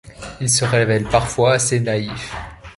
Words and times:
Il 0.39 0.49
se 0.49 0.65
révèle 0.65 1.03
parfois 1.07 1.53
assez 1.53 1.79
naïf. 1.79 2.33